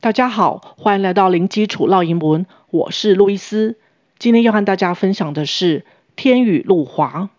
[0.00, 3.76] 大家好，欢迎来到零基础烙英文，我是路易斯。
[4.16, 7.30] 今天要和大家分享的是天雨路滑。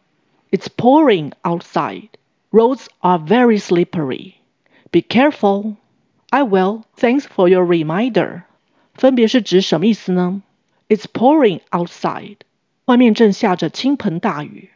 [0.52, 2.10] It's pouring outside.
[2.52, 4.34] Roads are very slippery.
[4.92, 5.76] Be careful.
[6.32, 6.84] I will.
[6.98, 8.42] Thanks for your reminder.
[8.94, 10.44] 分别是指什么意思呢
[10.90, 12.40] ？It's pouring outside.
[12.84, 14.72] 外面正下着倾盆大雨。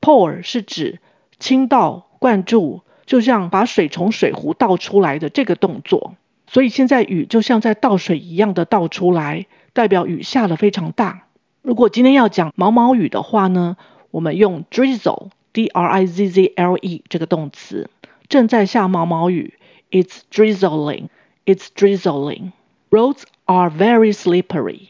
[0.00, 1.00] Pour 是指
[1.38, 6.14] 倾倒、灌注，就像把水从水壶倒出来的这个动作。
[6.46, 11.26] 所以现在雨就像在倒水一样的倒出来，代表雨下得非常大。
[11.62, 13.76] 如果今天要讲毛毛雨的话呢，
[14.10, 17.90] 我们用 drizzle，d r i z z l e 这个动词，
[18.28, 19.54] 正在下毛毛雨
[19.90, 22.52] ，it's drizzling，it's drizzling。
[22.90, 24.82] Roads are very slippery，